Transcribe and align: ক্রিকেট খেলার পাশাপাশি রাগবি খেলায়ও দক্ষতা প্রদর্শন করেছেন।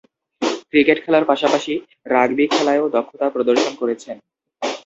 ক্রিকেট 0.71 0.97
খেলার 1.03 1.25
পাশাপাশি 1.25 1.73
রাগবি 2.05 2.45
খেলায়ও 2.47 2.93
দক্ষতা 2.95 3.27
প্রদর্শন 3.29 3.73
করেছেন। 3.81 4.15